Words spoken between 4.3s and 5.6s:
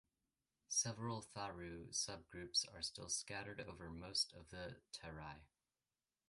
of the Terai.